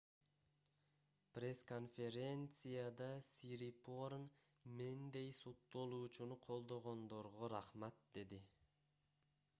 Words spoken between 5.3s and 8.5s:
соттолуучуну колдогондорго рахмат- деди